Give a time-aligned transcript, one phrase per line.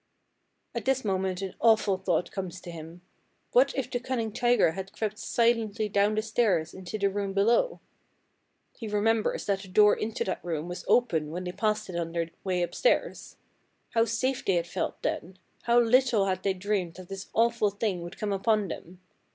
[0.73, 3.01] "At this moment an awful thought comes to him.
[3.51, 7.81] What if the cunning tiger had crept silently down the stairs into the room below?
[8.75, 12.13] He remembers that the door into that room was open when they passed it on
[12.13, 13.37] their way upstairs.
[13.91, 15.37] How safe they had felt then!
[15.65, 19.01] How little had they dreamed that this awful thing would come upon them!